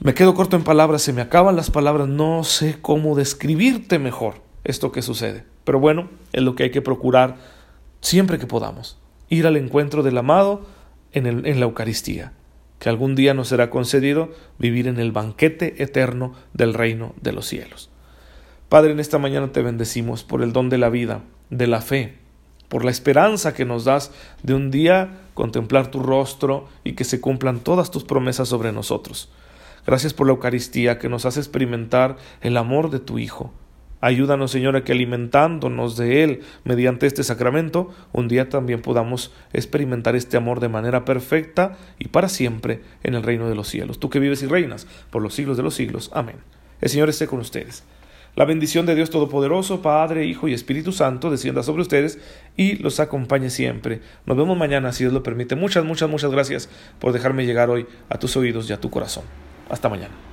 me 0.00 0.14
quedo 0.14 0.34
corto 0.34 0.56
en 0.56 0.64
palabras, 0.64 1.02
se 1.02 1.12
me 1.12 1.22
acaban 1.22 1.56
las 1.56 1.70
palabras, 1.70 2.08
no 2.08 2.44
sé 2.44 2.78
cómo 2.80 3.16
describirte 3.16 3.98
mejor 3.98 4.42
esto 4.64 4.92
que 4.92 5.02
sucede. 5.02 5.44
Pero 5.64 5.80
bueno, 5.80 6.08
es 6.32 6.42
lo 6.42 6.54
que 6.54 6.64
hay 6.64 6.70
que 6.70 6.82
procurar 6.82 7.36
siempre 8.00 8.38
que 8.38 8.46
podamos, 8.46 8.98
ir 9.28 9.46
al 9.46 9.56
encuentro 9.56 10.02
del 10.02 10.18
amado 10.18 10.66
en, 11.12 11.26
en 11.26 11.60
la 11.60 11.66
Eucaristía, 11.66 12.32
que 12.78 12.88
algún 12.88 13.14
día 13.14 13.34
nos 13.34 13.48
será 13.48 13.70
concedido 13.70 14.30
vivir 14.58 14.86
en 14.86 14.98
el 14.98 15.12
banquete 15.12 15.82
eterno 15.82 16.34
del 16.52 16.74
reino 16.74 17.14
de 17.20 17.32
los 17.32 17.46
cielos. 17.46 17.90
Padre, 18.68 18.92
en 18.92 19.00
esta 19.00 19.18
mañana 19.18 19.52
te 19.52 19.62
bendecimos 19.62 20.24
por 20.24 20.42
el 20.42 20.52
don 20.52 20.68
de 20.68 20.78
la 20.78 20.88
vida, 20.88 21.22
de 21.50 21.66
la 21.66 21.80
fe, 21.80 22.18
por 22.68 22.84
la 22.84 22.90
esperanza 22.90 23.54
que 23.54 23.64
nos 23.64 23.84
das 23.84 24.10
de 24.42 24.54
un 24.54 24.70
día 24.70 25.20
contemplar 25.34 25.90
tu 25.90 26.00
rostro 26.00 26.68
y 26.84 26.92
que 26.92 27.04
se 27.04 27.20
cumplan 27.20 27.60
todas 27.60 27.90
tus 27.90 28.04
promesas 28.04 28.48
sobre 28.48 28.72
nosotros. 28.72 29.30
Gracias 29.86 30.14
por 30.14 30.26
la 30.26 30.32
Eucaristía 30.32 30.98
que 30.98 31.08
nos 31.08 31.26
hace 31.26 31.40
experimentar 31.40 32.16
el 32.40 32.56
amor 32.56 32.90
de 32.90 32.98
tu 32.98 33.18
Hijo. 33.18 33.52
Ayúdanos, 34.00 34.50
Señor, 34.50 34.76
a 34.76 34.84
que 34.84 34.92
alimentándonos 34.92 35.96
de 35.96 36.22
Él 36.22 36.40
mediante 36.64 37.06
este 37.06 37.24
sacramento, 37.24 37.94
un 38.12 38.28
día 38.28 38.48
también 38.48 38.82
podamos 38.82 39.32
experimentar 39.52 40.14
este 40.16 40.36
amor 40.36 40.60
de 40.60 40.68
manera 40.68 41.04
perfecta 41.04 41.78
y 41.98 42.08
para 42.08 42.28
siempre 42.28 42.82
en 43.04 43.14
el 43.14 43.22
reino 43.22 43.48
de 43.48 43.54
los 43.54 43.68
cielos. 43.68 43.98
Tú 43.98 44.10
que 44.10 44.20
vives 44.20 44.42
y 44.42 44.46
reinas 44.46 44.86
por 45.10 45.22
los 45.22 45.34
siglos 45.34 45.56
de 45.56 45.62
los 45.62 45.74
siglos. 45.74 46.10
Amén. 46.12 46.36
El 46.80 46.90
Señor 46.90 47.08
esté 47.08 47.26
con 47.26 47.38
ustedes. 47.38 47.84
La 48.34 48.44
bendición 48.44 48.84
de 48.84 48.94
Dios 48.94 49.08
Todopoderoso, 49.08 49.80
Padre, 49.80 50.26
Hijo 50.26 50.46
y 50.46 50.52
Espíritu 50.52 50.92
Santo, 50.92 51.30
descienda 51.30 51.62
sobre 51.62 51.80
ustedes 51.80 52.18
y 52.54 52.76
los 52.76 53.00
acompañe 53.00 53.48
siempre. 53.48 54.02
Nos 54.26 54.36
vemos 54.36 54.58
mañana, 54.58 54.92
si 54.92 55.04
Dios 55.04 55.14
lo 55.14 55.22
permite. 55.22 55.56
Muchas, 55.56 55.86
muchas, 55.86 56.10
muchas 56.10 56.30
gracias 56.30 56.68
por 56.98 57.14
dejarme 57.14 57.46
llegar 57.46 57.70
hoy 57.70 57.86
a 58.10 58.18
tus 58.18 58.36
oídos 58.36 58.68
y 58.68 58.74
a 58.74 58.80
tu 58.80 58.90
corazón. 58.90 59.24
Hasta 59.68 59.88
mañana. 59.88 60.26